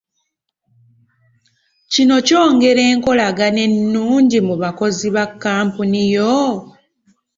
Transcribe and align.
Kino 1.91 2.15
kyongera 2.27 2.81
enkolagana 2.91 3.59
ennungi 3.67 4.39
mu 4.47 4.55
bakozi 4.63 5.07
ba 5.15 5.25
kkampuni 5.29 6.01
yo? 6.15 6.35